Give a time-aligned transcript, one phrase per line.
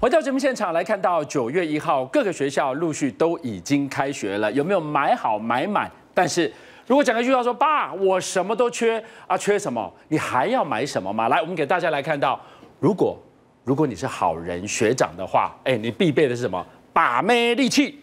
[0.00, 5.90] 回到节目现场来看到九月一号，各个学校陆续都已经开学了，有没有买好买满？
[6.14, 6.50] 但是
[6.86, 9.92] 如果讲一句话说，爸，我什么都缺啊，缺什么？
[10.08, 11.28] 你还要买什么吗？
[11.28, 12.40] 来，我们给大家来看到，
[12.78, 13.14] 如果
[13.62, 16.66] 如果你是好人学长的话，哎，你必备的是什么？
[16.94, 18.00] 把妹利器。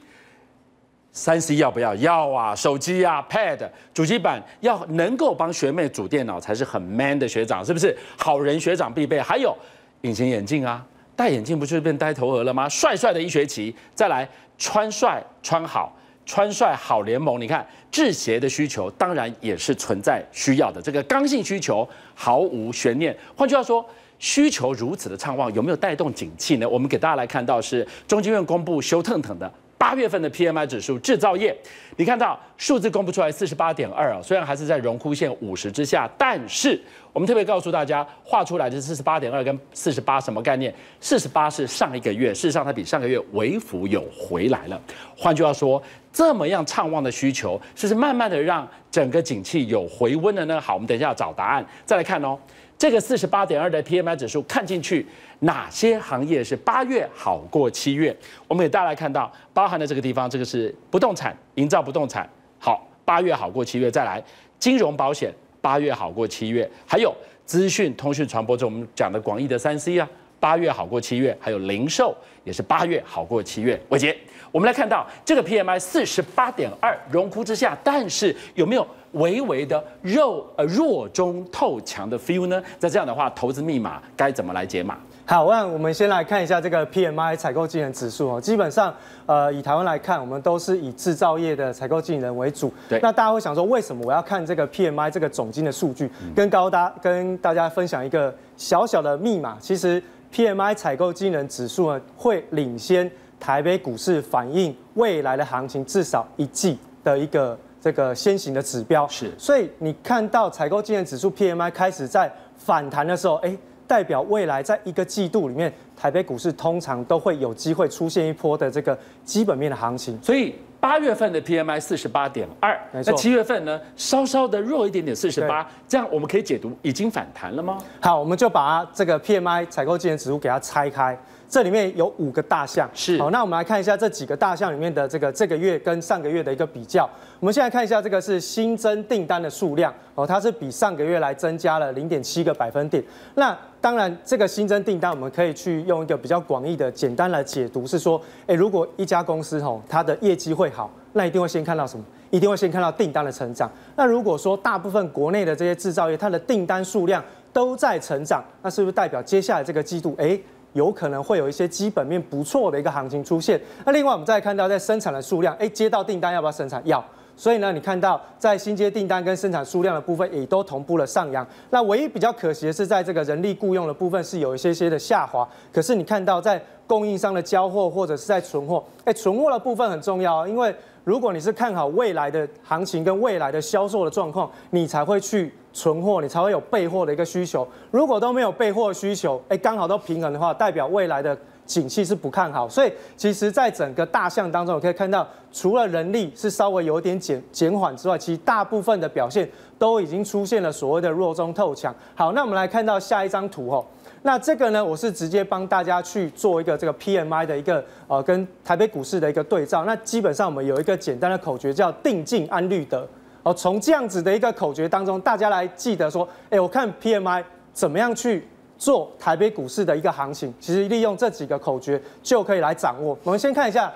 [1.12, 1.96] 三 C 要不要？
[1.96, 2.54] 要啊！
[2.54, 7.98] 手机啊，Pad、主机板要能够帮学妹组电脑才是很 man 的学长，是不是？
[8.16, 9.20] 好人学长必备。
[9.20, 9.58] 还有
[10.02, 10.86] 隐形眼镜啊，
[11.18, 12.70] 戴眼镜不就是变呆头鹅了吗？
[12.70, 15.92] 帅帅的一学期，再来穿帅穿好，
[16.28, 17.42] 穿帅好联盟。
[17.42, 23.18] 你看制鞋的需求当然也是存在需要的，这个刚性需求毫无悬念。
[23.36, 23.84] 换句话说，
[24.20, 26.70] 需求如此的畅旺，有没有带动景气呢？
[26.70, 29.52] 我们给大家来看到是中经院公布修腾腾的。
[29.78, 31.56] 八月份的 PMI 指数，制造业，
[31.96, 36.80] 你看到数字公布出来四十八点二啊，虽然还是在荣枯线五十之下，但是
[37.14, 40.74] 我们特别告诉大家，画出来的四十八点二跟四十八什么概念？
[41.00, 44.82] 四十八是上一个月，事实上它比上个月微幅有回来了。
[45.16, 45.82] 换句话说，
[46.12, 50.60] 这么样畅旺的需求，是不是慢慢的让整个景气有回温了呢？
[50.60, 52.38] 好，我们等一下要找答案，再来看哦。
[52.78, 55.06] 这个四十八点二的 PMI 指数看进去，
[55.40, 58.16] 哪些行业是八月好过七月？
[58.48, 63.90] 我们给大家来看到，包含的这个地方，这个是不动产、营造不动产，好，八月好过七月。
[63.90, 64.24] 再来，
[64.60, 67.12] 金融保险八月好过七月，还有
[67.46, 70.08] 资讯通讯传播，这我们讲的广义的三 C 啊，
[70.40, 73.80] 八月好过七月，还有零售也是八月好过七月。
[73.90, 74.16] 伟杰，
[74.52, 78.86] 我们来看到这个 PMI 四十八点二，荣枯之下，但是有没有？
[79.14, 82.62] 微微的弱呃弱中透强的 feel 呢？
[82.78, 84.98] 在这样的话，投资密码该怎么来解码？
[85.26, 88.40] 好，那我们先来看一下这个 PMI 采购经理指数哦。
[88.40, 88.94] 基本上，
[89.26, 92.72] 呃，以台湾来看，我们都是以制造业的采购经理人为主。
[92.90, 93.00] 对。
[93.02, 96.12] 那大家会想说，为什么我要看这个 PMI 这个总经的数据？
[96.36, 99.58] 跟高大跟大家分享一个小小的密码。
[99.60, 100.04] 其实
[100.38, 107.58] PMI 采购经理人指数呢，会领先台北股市反映未来的行情至少一季的一个。
[107.80, 113.56] 这个先行的指标是，所以你看到采购经理人指数 PMI 开始在反弹的时候，哎，
[113.88, 120.22] 代表未来在一个季度里面，台北股市通常都会有机会出现一波的这个基本面的行情。
[120.22, 127.78] 所以八月份的 PMI 四十八点二，那七月份呢，稍稍的弱一点点四十八，这样我们可以解读已经反弹了吗？
[128.00, 131.18] 好，我们就把这个 PMI 采购经理指数给它拆开。
[131.50, 137.10] 这里面有五个大项，是好，那我们来看一下这几个大项里面的这个这个月跟上个月的一个比较。
[137.40, 143.02] 我们现在看一下这个是新增订单的数量哦，它是比上个月来增加了零点七个百分点。
[143.36, 152.04] 那当然，这个新增订单我们可以去用一个比较广义的简单来解读，是说，诶，如果一家公司吼它的业绩会好，那一定会先看到什么？
[152.30, 153.72] 一定会先看到订单的成长。
[153.96, 160.42] 那如果说大部分国内的这些制造业它的订单数量都在成长，那是不是代表接下来这个季度，诶？
[160.78, 163.60] 有可能会有一些基本面不错的一个行情出现。
[163.84, 166.82] 那另外我们再看到在生产的数量，哎，接到订单要不要生产？
[166.86, 167.04] 要。
[167.36, 171.46] 所以呢，你看到在新接订单跟生产数量的部分也都同步了上扬。
[171.70, 175.48] 那唯一比较可惜的是，在这个人力雇佣的部分是有一些些的下滑。
[175.72, 187.68] 可是你看到在供应商的交货或者是在存货，哎，存货的部分很重要，因为如果你是看好未来的行情跟未来的销售的状况，你才会去存货，你才会有备货的一个需求。
[187.92, 191.38] 如果都没有备货需求，哎，刚好都平衡的话，代表未来的。
[191.68, 199.46] 景气是不看好，所以其实在整个大项当中，我可以看到，除了人力是稍微有点减减缓之外，其实大部分的表现
[199.78, 201.94] 都已经出现了所谓的弱中透强。
[202.16, 203.86] 好，那我们来看到下一张图哦。
[204.22, 209.84] 那这个呢，我是直接帮大家去做一个这个 PMI 的一个呃跟台北股市的一个对照。
[209.84, 213.06] 那基本上我们有一个简单的口诀叫“定静安虑得”。
[213.48, 217.44] 哦，从这样子的一个口诀当中，大家来记得说，哎，我看 PMI
[217.74, 218.48] 怎么样去。
[218.80, 223.18] 做台北股市的一个行情，其实利用这几个口诀就可以来掌握。
[223.24, 223.92] 我们先看一下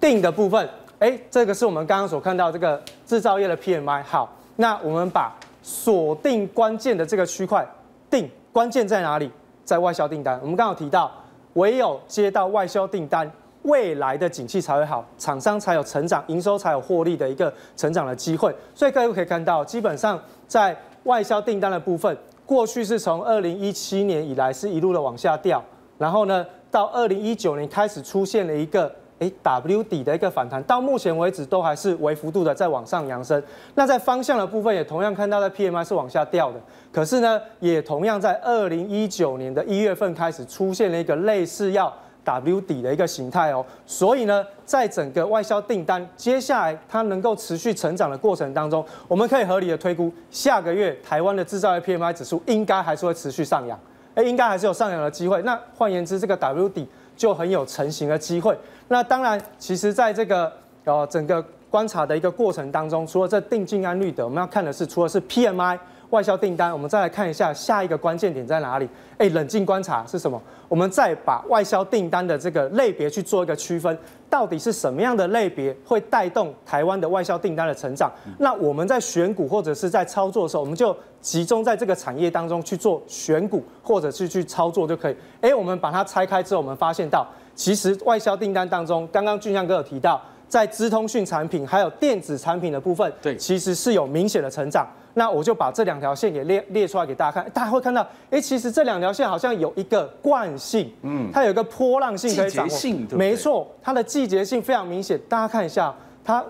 [0.00, 0.66] 定的部分，
[1.00, 4.02] 哎，这个是我们刚刚所看到这个制造业的 PMI。
[4.02, 7.62] 好，那我们把锁定关键的这个区块
[8.08, 9.30] 定，关键在哪里？
[9.66, 10.40] 在外销订单。
[10.40, 11.12] 我们刚刚有提到，
[11.52, 13.30] 唯有接到外销订单，
[13.64, 18.54] 未来的景气才会好，厂商才有成长，营收才有获利的一个成长的机会。
[18.74, 22.16] 所以各位可以看到，基本上在外销订单的部分。
[22.46, 25.64] 过去是从二零一七年以来是一路的往下掉，
[25.96, 33.42] 然后呢，到二零一九年开始出现了一个诶 W 底的一个反弹，到目前为止都还是微幅度的在往上扬升。
[33.74, 36.60] 那在方向的部分也同样看到在 PMI 是往下掉的，
[36.92, 41.90] 可是呢，也同样在二零一九年的一月份开始出现了一个类似要。
[42.24, 53.78] W 底的一个形态哦，所以呢，在整个外销订单接下来它能够持续成长的过程当中，我们可以合理的推估，下个月台湾的制造业 PMI 指数应该还是会持续上扬。
[54.14, 55.42] 哎，应该还是有上扬的机会。
[55.42, 58.56] 那换言之，这个 W 底就很有成型的机会。
[58.88, 60.52] 那当然，其实在这个
[60.84, 65.78] 呃整个观察的一个过程当中，除了这定静安绿的，我们要看的是除了是 PMI。
[66.10, 68.88] 外销订单，我们再来看一下下一个关键点在哪里？
[69.18, 70.40] 哎，冷静观察是什么？
[70.68, 73.96] 我们再把外销订单的这个类别去做一个区分，
[74.28, 78.10] 到底是什么样的类别会带动台湾的外销订单的成长？
[78.38, 85.16] 那我们在选股或者是在操作的时候，我们就集中在这个产业当中去做选股，或者是去操作就可以。
[85.40, 90.20] 哎，我们把它拆开之后，我们发现到，其实外销订单当中，刚刚俊相哥有提到，
[90.54, 94.86] 在资通讯产品还有电子产品的部分，对，其实是有明显的成长。
[95.14, 105.20] 那我就把这两条线给列列出来给大家看，大家会看到，哎，其实这两条线好像有一个惯性，嗯，它有一个波浪性可以掌握，没错，它的季节性非常明显。
[105.28, 105.92] 大家看一下，
[106.24, 106.44] 它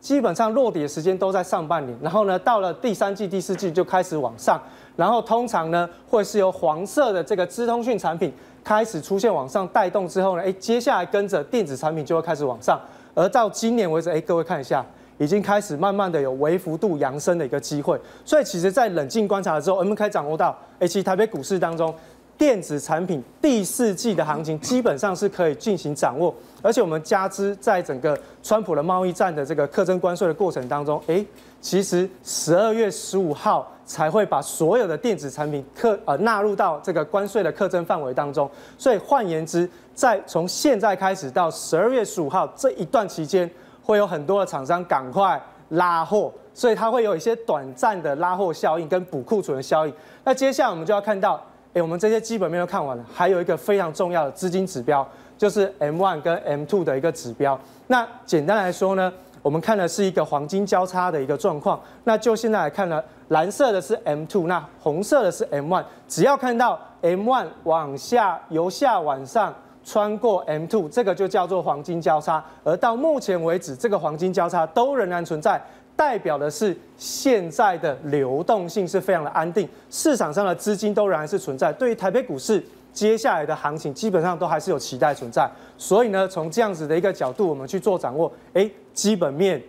[0.00, 4.58] 基本上落底的时间都在上半年，然后呢，到了第三季、第四季就开始往上，
[4.96, 8.32] 然后通常呢，会是由黄色的这个资通讯产品
[8.64, 12.80] 开始出现往上带动之后呢，哎，接下来跟着电子产品就会开始往上，
[13.14, 14.84] 而到今年为止，哎，各位看一下。
[15.18, 21.94] 已经开始慢慢的有微幅度扬升的一个机会，所以其实，在冷静观察的时候，我们可以掌握到，哎，其实台北股市当中，
[22.36, 31.24] 电子产品第四季的行情基本上是可以进行掌握，而且我们加之在整个川普的贸易战的这个课征关税的过程当中，哎，
[31.60, 43.50] 其实十二月十五号才会把所有的电子产品课呃纳入到这个关税的课征范围当中，所以换言之，在从现在开始到十二月十五号这一段期间。
[43.86, 45.38] 会有很多的厂商赶快
[45.68, 49.92] 拉货，所以它会有一些短暂的拉货效应跟补库存的效应。
[50.24, 51.38] 那接下来我们就要看到，
[51.74, 55.06] 哎，我们这些基本面都看完了，还有一个非常重要的资金指标，
[55.36, 57.58] 就是 M1 跟 M2 的一个指标。
[57.88, 59.12] 那简单来说呢，
[59.42, 61.80] 我们看的是一个黄金交叉的一个状况。
[62.04, 65.84] 那就现在来看呢，蓝色的是 M2，那红色的是 M1。
[66.08, 69.52] 只要看到 M1 往下由下往上。
[69.86, 72.42] 穿过 M2，这个就叫做黄金交叉。
[72.64, 75.62] 而到目前为止，这个黄金交叉都仍然存在，
[75.96, 81.72] 代表的是现在的流动性是非常的安定，市场上的资金都仍然是存在。
[81.72, 82.62] 对于台北股市
[82.92, 85.50] 接下来的行情，基本上都还是有期待存在。
[85.78, 88.32] 所以呢，从这样子的一个角度，我们去做掌握。
[88.52, 89.62] 哎，基本面、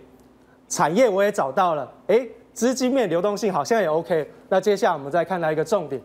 [0.67, 1.91] 产业我也找到了。
[2.07, 4.27] 哎，资金面、流动性好像也 OK。
[4.49, 6.01] 那接下来我们再看到一个重点，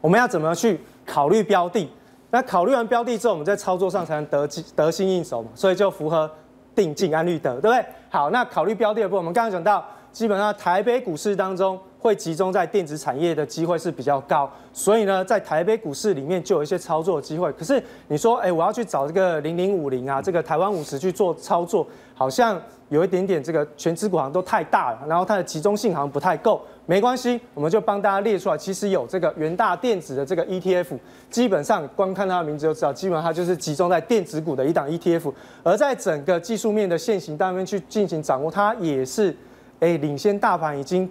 [0.00, 1.88] 我们要怎么去考虑标的？
[2.30, 6.30] 那考虑完标的之后，我们在操作上才能得得心应手嘛，所以就符合
[6.74, 7.84] 定静安绿得，对不对？
[8.10, 17.50] 好，那考虑标的的部分，我们刚刚讲到，基本上台北股市当中会集中在电子产业的机会是比较高，所以呢，在台北股市里面就有一些操作的机会。
[17.52, 26.60] 可是你说，哎，我要去找这个零零五零啊，这个台湾五十去做操作，好像有一点点这个全资股好像都太大了，然后它的集中性好像不太够。
[26.86, 28.58] 没关系，我们就帮大家列出来。
[28.58, 30.98] 其实有这个元大电子的这个 ETF，
[31.30, 35.32] 基本上光看它的名字就知道，基本上它就是集中在电子股的一档 ETF。
[35.62, 39.34] 而在整个技术面的线型当面去进行掌握，它也是
[39.78, 41.08] 诶领先大盘，已经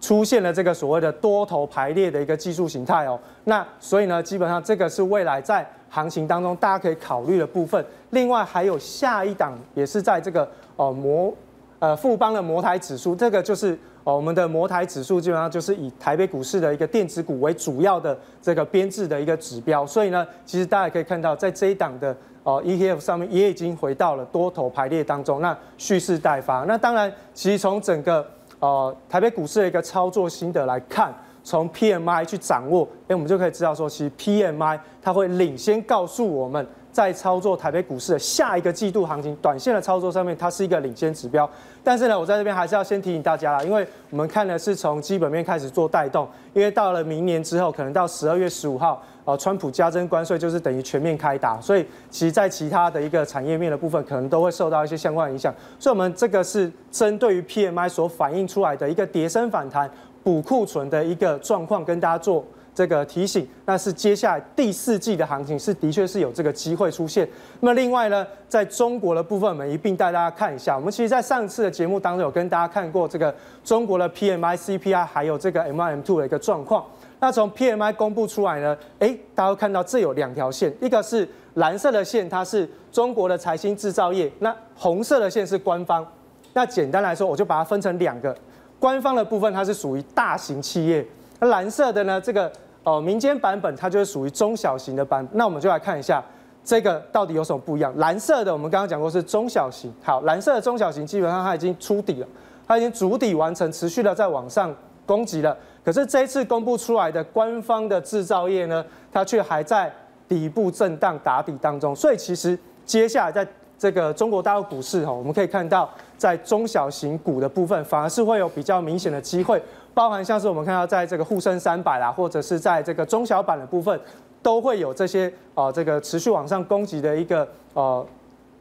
[0.00, 3.18] 出现了这个所谓的多头排列的一个技术形态哦。
[3.44, 7.84] 那所以呢，基本上这个是未来在行情当中大家可以考虑的部分。
[8.10, 11.34] 另外还有下一档也是在这个哦摩
[11.78, 13.78] 呃富邦的摩台指数，这个就是。
[14.06, 26.60] 哦，我们的摩台指数基本上就是以台北股市的一个电子股为主要的这个编制的一个指标，所以呢，其实大家可以看到，在这一档的哦 ETF 上面也已经回到了多头排列当中，那蓄势待发。
[26.68, 28.24] 那当然，其实从整个
[28.60, 36.66] 呃台北股市的一个操作心得来看，从 PMI 去掌握，哎，我们就可以知道说，其实 PMI 它会领先告诉我们。
[36.96, 41.46] 在操作台北股市的下一个季度行情，短线的操作上面，它是一个领先指标。
[41.84, 55.54] 但是呢，我在这边还是要先提醒大家啦，因为我们看的是从基本面开始做带动，因为到了明年之后，可能到十二月十五号，呃，川普加征关税就是等于全面开打，所以其实在其他的一个产业面的部分，可能都会受到一些相关影响。
[55.78, 59.90] 所以，我们这个是针对于 PMI 所反映出来的一个跌升反弹、
[60.24, 62.42] 补库存的一个状况，跟大家做。
[62.76, 67.26] 这个提醒，那是接下来第四季的行情是的确是有这个机会出现。
[67.60, 70.76] 那么另外呢，在中国的部分，我们一并带大家看一下。
[70.76, 76.84] 我们其实，在上次的节目当中有跟大家看过这个中国的 PMI、CPI，还有这个 M1、M2 的一个状况。
[77.18, 86.06] 那从 PMI 公布出来呢，诶，大家会看到这有两条线，一个是蓝色的线，它是中国的财新制造业；那红色的线是官方。
[86.52, 88.36] 那简单来说，我就把它分成两个，
[88.78, 91.02] 官方的部分它是属于大型企业，
[91.40, 92.52] 那蓝色的呢，这个。
[92.86, 96.22] 哦，民间版本它就是属于中小型的版，那我们就来看一下
[96.62, 97.92] 这个到底有什么不一样。
[97.96, 102.28] 蓝色的我们刚刚讲过是中小型，好，蓝色的中小型基本上它已经触底了，
[102.64, 104.72] 它已经筑底完成，持续的在往上
[105.04, 105.56] 攻击了。
[105.84, 109.92] 可是这一次公布出来的官方的制造业呢，它却还在
[110.28, 111.92] 底部震荡打底当中。
[111.92, 113.44] 所以其实接下来在
[113.76, 119.60] 这个中国大陆股市哈，我们可以看到在中小型股的部分，反而是会有比较明显的机会，
[119.96, 123.98] 包含像是我们看到在这个沪深三百啦，或者是在这个中小板的部分，
[124.42, 128.06] 都会有这些呃这个持续往上攻击的一个呃。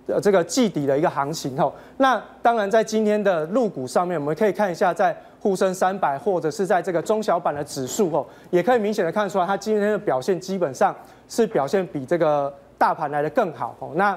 [0.08, 10.96] 呃，这个季底的一个行情吼，那当然在今天的陆股上面，我们可以看一下在沪深三百或者是在这个中小板的指数吼，也可以明显的看出来，它今天的表现基本上
[11.28, 13.94] 是表现比这个大盘来的更好吼。
[13.96, 14.16] 那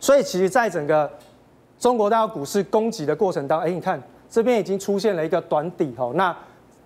[0.00, 1.10] 所以其实，在整个
[1.78, 4.02] 中国大陆股市攻击的过程当中，哎，你看
[4.32, 6.34] 这边已经出现了一个短底吼，那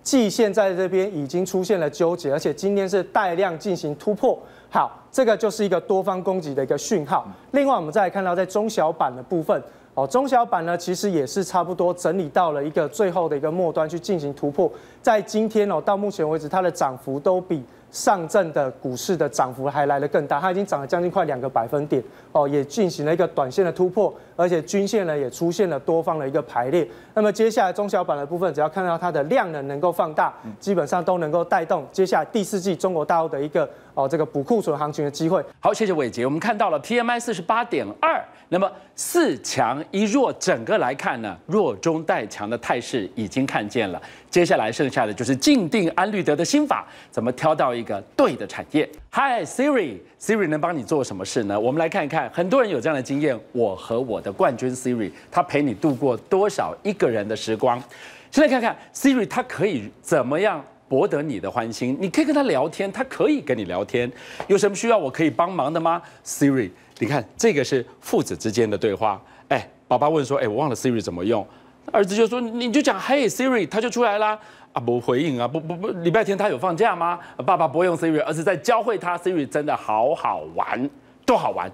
[0.03, 4.37] 季线在这边已经出现了纠结，而且今天是带量进行突破。
[4.69, 7.25] 好，这个就是一个多方攻击的一个讯号。
[7.51, 9.63] 另外，我们再来看到在中小板的部分，
[9.93, 14.69] 哦，中小板呢其实也是差不多整理到了一个最后的一个末端去进行突破。
[15.01, 26.87] 在今天哦，到目前为止，它的涨幅都比上证的股市的涨幅还来得更大，它已经涨了将近快两个百分点哦，也进行了一个短线的突破，而且均线呢也出现了多方的一个排列。
[27.13, 35.43] 那么接下来中小板的部分，只要看到它的量能能够放大，基本上都能够带动接下来第四季中国大陆的一个哦这个补库存行情的机会。
[35.59, 36.25] 好，谢谢伟杰。
[36.25, 44.01] 我们看到了 PMI 四十八点二，那么四强一弱，整个来看呢，弱中带强的态势已经看见了。
[44.29, 51.59] 接下来剩下的就是静定安虑得的心法，怎么挑到一个对的产业？Hi Siri，Siri 能帮你做什么事呢？
[51.59, 53.39] 我们来看一看，很多人有这样的经验。
[53.53, 57.81] 我和我的冠军 Siri，它陪你度过多少一个人的时光？
[58.29, 61.97] 现在看看 Siri，它可以怎么样博得你的欢心？
[61.99, 64.11] 你可以跟它聊天，它可以跟你聊天。
[64.47, 66.69] 有什么需要我可以帮忙的吗？Siri，
[66.99, 69.21] 你看这个是父子之间的对话。
[69.47, 71.47] 哎，爸爸问说，哎，我忘了 Siri 怎么用。
[71.91, 74.37] 儿子就说：“你就讲嘿 Siri，他就出来啦。
[74.73, 77.17] 啊，不回应啊，不不不，礼拜天他有放假吗？
[77.45, 80.89] 爸爸不会用 Siri，而是在教会他 Siri，真的好好玩，
[81.25, 81.71] 多好玩。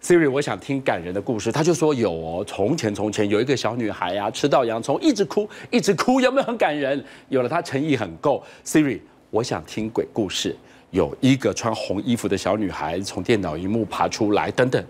[0.00, 1.50] Siri，我想听感人的故事。
[1.50, 7.02] 他就说有哦，从前从前有一个小女孩、啊，吃到洋葱一直哭，一直哭，有没有很感人？
[7.28, 8.42] 有了，她诚意很够。
[8.64, 9.00] Siri，
[9.30, 10.54] 我想听鬼故事。
[10.90, 14.82] 有一个穿红衣服的小女孩从电脑荧幕爬出来，等等。”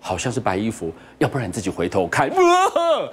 [0.00, 2.28] 好像是白衣服，要不然你自己回头看。
[2.30, 2.36] 哇，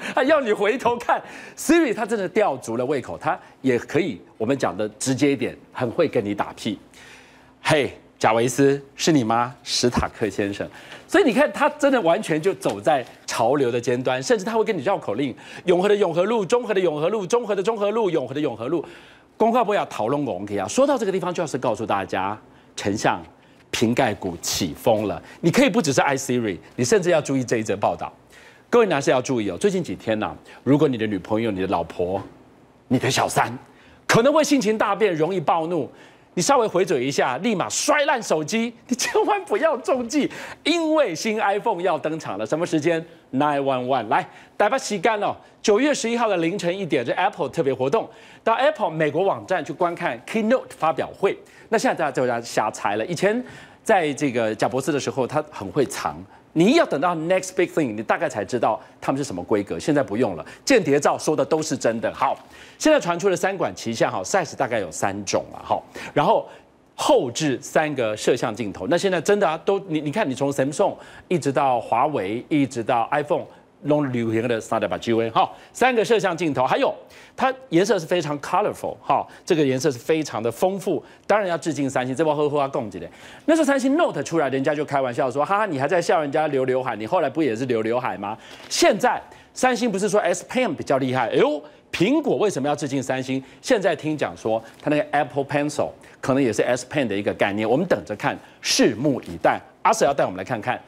[0.15, 1.21] 还要你回头看
[1.57, 6.79] ，Siri 他真的吊足了胃口，他也可以，我们讲的直接一点，很会跟你打屁。
[7.61, 9.53] 嘿，贾维斯是你吗？
[9.63, 10.67] 史塔克先生。
[11.07, 18.83] 所以你看，他真的完全就走在潮流的尖端，甚至他会跟你绕口令：永和的永和路，中和的永和路，中和的中和路，永和的永和路。
[19.35, 20.67] 公告不要讨论我们可以啊。
[20.67, 22.37] 说到这个地方，就要是告诉大家，
[22.75, 23.21] 丞相。
[23.77, 28.11] 瓶盖股起风了，你可以不只是 i Siri，你甚至要注意这一则报道。
[28.71, 32.19] 各位男士要注意哦，最近几天呢、啊，如果你的女朋友、你的老婆、
[32.87, 33.55] 你的小三
[34.07, 35.87] 可能会性情大变，容易暴怒，
[36.33, 40.27] 你稍微回嘴一下，立马摔烂手机，你千万不要中计，
[40.63, 42.43] 因为新 iPhone 要登场了。
[42.43, 45.37] 什么时间？Nine One One，来，大家洗干了。
[45.61, 48.09] 九月十一号的凌晨一点，这 Apple 特别活动，
[48.43, 51.37] 到 Apple 美国网站去观看 Keynote 发表会。
[51.69, 53.43] 那现在大家就在瞎猜了，以前。
[53.83, 56.21] 在这个贾博士的时候，他很会藏。
[56.51, 59.79] 你要等到 next big thing，你大概才知道他们是什么规格。
[59.79, 62.13] 现在不用了，间谍照说的都是真的。
[62.13, 62.37] 好，
[62.77, 65.81] 现在传出了三管齐下，哈，size 大概有三种了，哈。
[66.13, 66.45] 然后
[66.99, 70.95] 后置三个摄像镜头，那现在真的啊，都你你看，你从 Samsung
[71.27, 73.45] 一直到华为，一直到 iPhone。
[73.83, 76.91] 龙流行的 Snapdragon 8 Gen 哈，三个摄像镜头，还有
[77.35, 83.07] 它颜色是非常 colorful 哈，这个颜色是非常的丰富，当然要致敬三星，这波呵呵要供给的。
[83.45, 88.35] 那时候三星 Note 出来，人家就开玩笑说，哈哈，你还在笑人家留刘海，你后来不也是留刘海吗？
[88.67, 89.21] 现在
[89.53, 93.43] 三星不是说 S Pen 比较厉害，哎呦，苹果为什么要致敬三星？
[93.61, 95.89] 现在听讲说，它那个 Apple Pencil
[96.21, 99.59] 可能也是 S Pen 的一个概念，我们等着看，拭目以待。
[99.81, 100.79] 阿 Sir 要带我们来看看。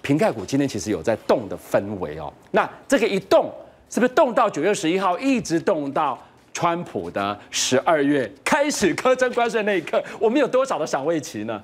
[0.00, 3.50] 瓶盖股今天其实有在动的氛围哦，那这个一动
[3.88, 6.18] 是不是动到九月十一号，一直动到
[6.52, 10.02] 川普的十二月开始苛征关税那一刻？
[10.18, 11.62] 我们有多少的赏味期呢？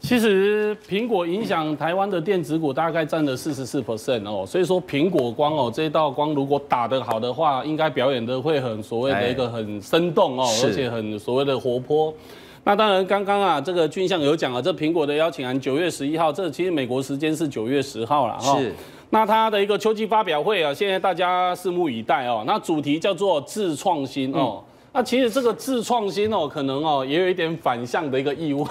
[0.00, 12.14] 其实苹果影响台湾的电子股大概占了四十四 percent 哦，所以说苹果光哦这道光如果打得好的话，应该表演的会很所谓的一个很生动哦，而且很所谓的活泼。
[12.64, 18.58] 那当然，刚刚啊，这个俊相有讲啊，这苹果的邀请函九月十一号，这其实美国时间是九月十号了哈。
[18.58, 18.72] 是。
[19.10, 22.44] 那它的一个秋季发表会啊，现在大家拭目以待哦。
[22.46, 24.62] 那主题叫做自创新哦。
[24.92, 28.66] 那其实这个自创新哦，可能哦也有一点反向的一个意味，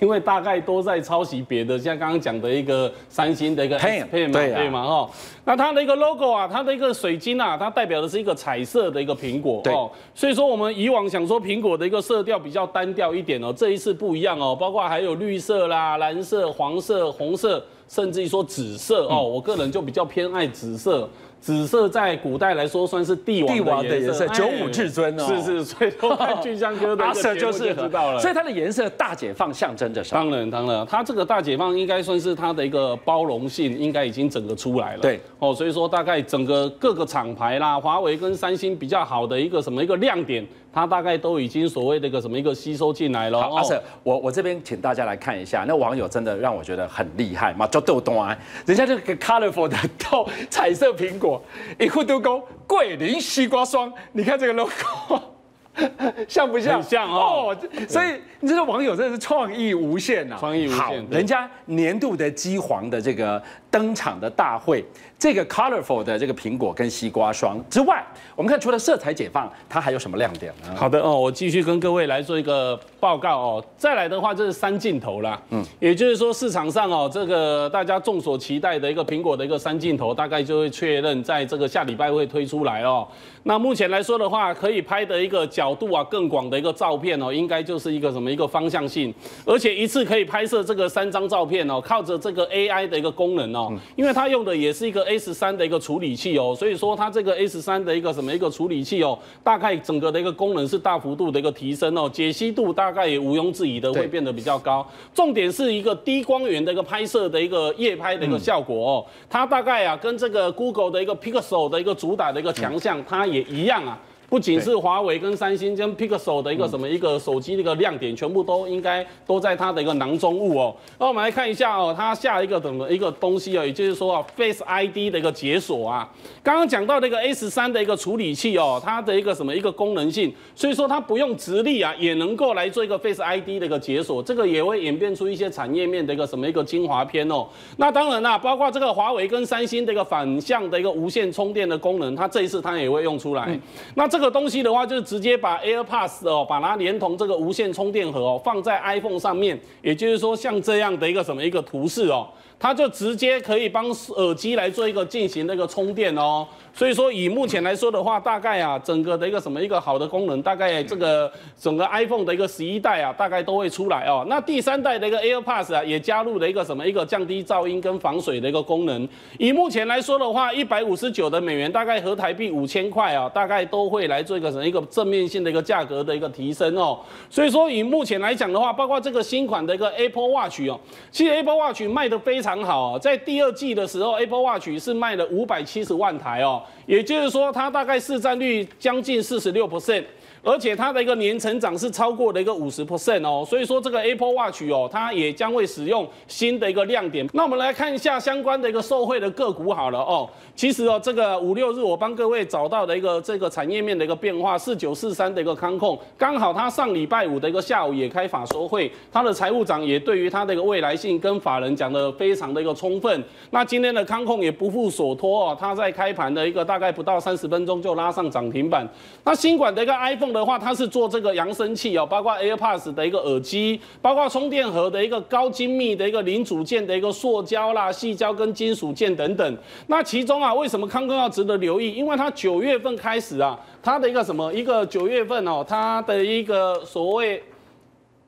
[0.00, 5.10] 因为大概都在抄袭别的，像刚刚讲的一个三星的一个 Pen 配嘛，对嘛哈。
[5.44, 9.90] 那它的一个 logo 啊，它的一个水晶啊，它代表的是一个彩色的一个苹果哦。
[10.14, 21.08] 所以说我们以往想说苹果的一个色调比较单调一点哦，这一次不一样哦，包括还有绿色啦、蓝色、黄色、红色，甚至于说紫色哦，我个人就比较偏爱紫色。
[21.40, 25.26] 紫色在古代来说算是帝王的颜色，九五至尊哦。
[25.26, 28.20] 是是，所以说看俊香哥的色就是知道了。
[28.20, 30.22] 所以它的颜色大解放象征着什么？
[30.22, 35.00] 当然当然，它这个大解放应该算是它的一个包容性，应该已经整个出来了。
[35.00, 40.46] 对哦，所以说大概整个各个厂牌啦，华为跟三星比较好的一个什么一个亮点。
[40.72, 43.42] 它大概都已经所谓的一个什么一个吸收进来了。
[43.42, 51.42] 好，阿 Sir，我我这边请大家来看一下，那网友真的让我觉得很厉害嘛，叫豆懂啊，人家这个 colorful 的豆 彩色苹果，
[51.76, 55.31] 一户都勾桂林西瓜霜，你看这个 logo。
[56.28, 56.82] 像不像？
[56.82, 57.56] 像哦，哦，
[57.88, 58.08] 所以
[58.40, 60.36] 你这个网友真的是创意无限呐！
[60.38, 60.78] 创意无限。
[60.78, 64.84] 好，人家年度的机皇的这个登场的大会，
[65.18, 70.74] 这个 colorful 的这个苹果跟西瓜霜之外，我们看除了色彩解放，它还有什么亮点呢？
[70.76, 73.64] 好的哦，我继续跟各位来做一个报告哦。
[73.76, 83.06] 再来的话就是三镜头啦，嗯，也就是说市场上哦，这个大家众所期待的一个苹果的一个三镜头，大概就会确认在这个下礼拜会推出来哦。
[83.44, 89.12] 那目前来说的话，可以拍的一个角度啊，更广的一个照片哦，应该就是一个什么一个方向性，
[89.44, 104.86] 而且一次可以拍摄这个三张照片哦，靠着这个 AI 的一个功能哦，因为它用的也是一个 A 十三的一个处理器哦，所以说它这个 A 十三的一个什么一个处理器哦，大概整个的一个功能是大幅度的一个提升哦，解析度大概也毋庸置疑的会变得比较高。
[105.12, 113.22] 重点是一个低光源的一个拍摄的一个夜拍的一个效果哦，它大概啊跟这个 Google 的一个 Pixel 的一个主打的一个强项，它。
[113.32, 113.98] 也一样啊。
[114.32, 120.74] 不仅是华为跟三星跟 Pixel 的一个什么一个手机的一个亮点，全部都应该都在它的一个囊中物哦。
[120.98, 126.10] 那我们来看一下哦，它下一个怎么一个东西哦，也就是说啊，Face ID 的一个解锁啊。
[126.42, 134.22] 刚刚讲到那个 S 三的一个处理器哦，它的一个什么一个功能性，所以说它不用直立啊，也能够来做一个 Face ID 的一个解锁。
[134.22, 137.46] 这个也会演变出一些产业面的一个什么一个精华片哦。
[137.76, 143.60] 那当然啦，包括这个华为跟三星的一个反向的一个无线充电的功能，它这一次它也会用出来。
[143.94, 144.21] 那这个。
[144.22, 156.46] 这个东西的话，就是直接把 AirPods 哦，把它连同这个无线充电盒哦，放在 iPhone 上面，也就是说像这样的一个什么一个图示哦，它就直接可以帮耳机来做一个进行那个充电哦。
[156.74, 161.30] 所以说，以目前来说的话，大概啊，整个的一个什么一个好的功能，大概这个
[161.60, 164.24] 整个 iPhone 的一个十一代啊，大概都会出来哦。
[164.26, 169.06] 那第三代的一个 AirPods 啊，也加入了一个什么一个降低噪音跟防水的一个功能。
[169.38, 176.98] 以目前来说的话，一百五十九的美元，大概合台币五千块啊，大概都会来做一个什么一个正面性的一个价格的一个提升哦。
[177.30, 180.78] 所以说，以目前来讲的话，包括这个新款的一个 Apple Watch 哦，
[181.10, 186.62] 其实 Apple Watch 卖的非常好哦，在第二季的时候，Apple Watch 是卖了五百七十万台哦。
[186.86, 190.04] 也就是说，它大概市占率将近四十六 percent。
[190.44, 197.24] 而且它的一个年成长是超过了一个五十 percent 哦，所以说这个 Apple Watch 哦，它也将会使用新的一个亮点。
[197.32, 200.28] 那我们来看一下相关的一个受惠的个股好了哦。
[200.56, 213.22] 其实哦，这个五六日我帮各位找到的一个这个产业面的一个变化，四九四三的一个康控，刚好它上礼拜五的一个下午也开法说会，它的财务长也对于它的一个未来性跟法人讲的非常的一个充分。
[213.50, 218.88] 那今天的康控也不负所托哦，它在开盘的一个大概不到三十分钟就拉上涨停板。
[219.24, 220.32] 那新款的一个 iPhone。
[220.32, 229.58] 的话，它是做这个扬声器哦，包括 AirPods 的一个耳机，包括充电盒的一个高精密的一个零组件的一个塑胶啦、细胶跟金属件等等。
[229.88, 231.94] 那其中啊，为什么康哥要值得留意？
[231.94, 237.42] 因为它九月份开始啊，它的一个什么一个九月份哦，它的一个所谓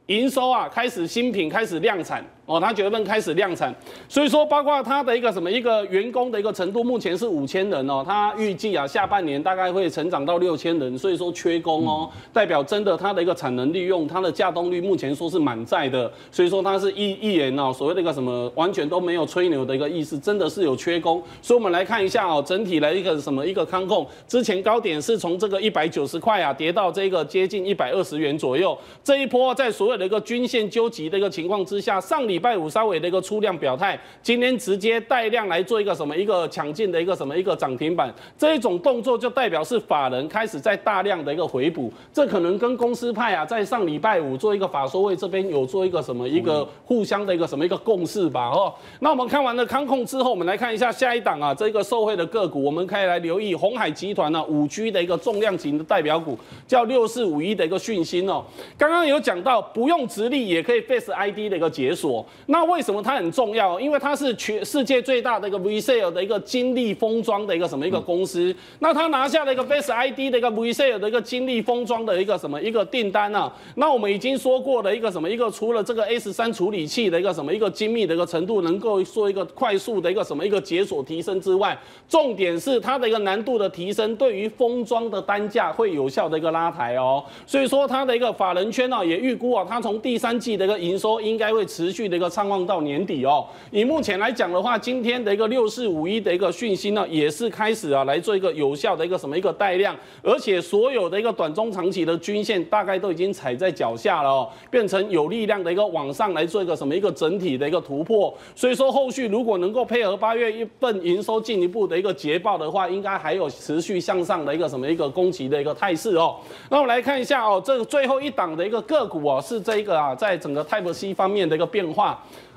[0.06, 2.22] 营收啊，开始新品开始量产。
[2.46, 3.74] 哦，他九月份开始量产，
[4.08, 48.74] 所以说包括他的一个什么一个员工的一个程度，目前是五千人哦，他预计啊下半年大概会成长到六千人，所以说缺工哦，代表真的它的一个产能利用，它的稼动率目前说是满载的，所以说它是一一言哦，所谓的一个什么完全都没有吹牛的一个意思，真的是有缺工，所以我们来看一下哦，整体来一个什么一个康控，之前高点是从这个一百九十块啊跌到这个接近一百二十元左右，这一波在所有的一个均线纠集的一个情况之下，上礼礼拜五稍微的一个出量表态，今天直接带量来做一个什么一个抢进的一个什么一个涨停板，这一种动作就代表是法人开始在大量的一个回补，这可能跟公司派啊在上礼拜五做一个法说会这边有做一个什么一个互相的一个什么一个共识吧哦。
[48.98, 58.44] 那我们看完了康控之后，我们来看一下下一档啊这个受惠的个股，我们可以来留意鸿海集团呢五 G 的一个重量级的代表股，叫六四五一的一个讯息哦。
[58.76, 63.78] 刚刚有讲到不用直立也可以 Face ID 的一个解锁，那为什么它很重要？
[63.80, 73.56] 因为它是全世界最大的一个 VSL 的一个金立封装的一个什么一个公司，那它拿下了一个 Face ID 的一个 VSL 的一个金立封装的一个什么一个订单呢、啊？
[73.76, 87.24] 那我们已经说过的一个什么一个除了这个 S 三处理器的一个什么一个精密的一个程度能够做一个快速的一个什么一个解锁提升之外，重点是它的一个难度的提升，对于封装的单价会有效的一个拉抬哦。
[87.46, 93.46] 所以说它的一个法人圈呢也预估啊，它从第三季的一个营收应该会持续的一个畅旺到年底哦。
[93.70, 108.32] 以目前来讲的话，今天的一个六四五一的一个讯息呢，也是开始啊来做一个有效的一个什么一个带量，而且所有的一个短中长期的均线大概都已经踩在脚下了哦，变成有力量的一个往上来做一个什么一个整体的一个突破。
[108.54, 116.36] 所以说后续如果能够配合八月一份营收进一步的一个捷报的话，应该还有持续向上的一个什么一个攻击的一个态势哦。
[116.70, 122.03] 那我们来看一下哦，这个最后一档的一个个股哦，是这一个啊，在整个 Type C 方面的一个变化。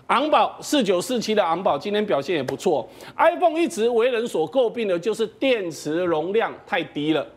[0.08, 2.88] 昂宝四九四七的昂宝今天表现也不错。
[3.18, 7.28] iPhone 一直为人所诟病的就是电池容量太低了。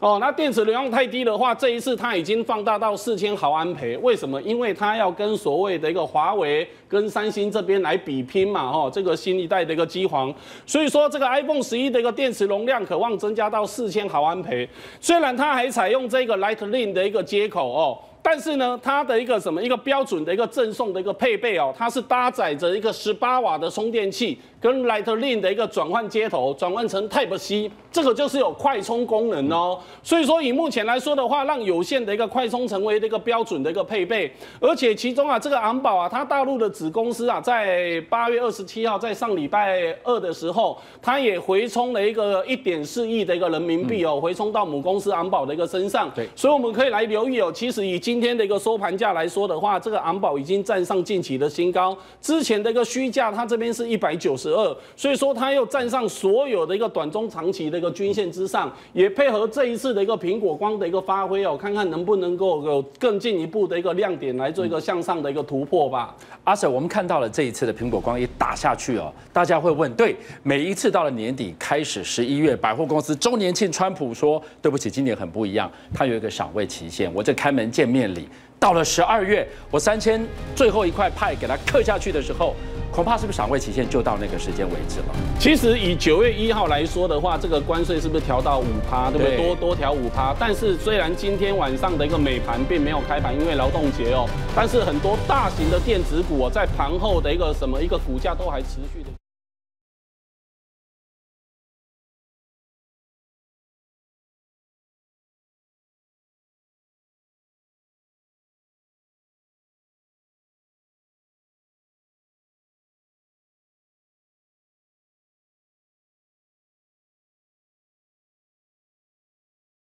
[0.00, 3.96] 哦，那电池容量太低的话，这一次它已经放大到四千毫安培。
[3.98, 4.40] 为什么？
[4.42, 10.34] 因为它要跟所谓的一个华为跟三星这边来比拼嘛，哦，这个新一代的一个机皇。
[10.66, 14.68] 所以说这个 iPhone 十一的一个电池容量渴望增加到四千毫安培。
[15.00, 17.98] 虽然它还采用这个 Lightning 的一个接口哦。
[18.26, 29.78] 但是呢，它的一个什么一个标准的一个赠送的一个配备哦，它是搭载着一个十八瓦的充电器，跟 Lightning 的一个转换接头，转换成 Type C，这个就是有快充功能哦。
[30.02, 34.32] 所以说以目前来说的话，让有线的一个快充成为的一个标准的一个配备。
[34.58, 46.10] 而且其中啊，这个昂宝啊，它大陆的子公司啊，在八月二十七号，在上礼拜二的时候，它也回充了一个一点四亿的一个人民币哦，回充到母公司昂宝的一个身上。
[46.14, 48.13] 对，所以我们可以来留意哦，其实已经。
[48.14, 51.98] 今天的一个收盘价来说的话，这个昂宝已经站上近期的新高。
[52.20, 66.14] 之前的一个虚价，它这边是一百九十二，所以说它又站上所有的一个短中长期的一个均线之上，也配合这一次的一个苹果光的一个发挥哦，看看能不能够有更进一步的一个亮点来做一个向上的一个突破吧。
[66.44, 78.03] 阿 Sir，我们看到了这一次的苹果光一打下去哦，大家会问，对，每一次到了年底开始十一月，百货公司周年庆，川普说对不起，今年很不一样，它有一个赏味期限，我这开门见面。
[78.12, 82.56] 里到了十二月，我三千最后一块派给他刻下去的时候，
[82.90, 85.06] 恐怕是不是赏味期限就到那个时间为止了？
[85.38, 89.36] 其实以九月一号来说的话，这个关税是不是调到五趴，对不对？
[89.36, 90.34] 多多调五趴。
[90.38, 99.10] 但是虽然今天晚上的一个美盘并没有开盘，因为劳动节哦，但是很多大型的电子股哦，在盘后的一个什么一个股价都还持续的。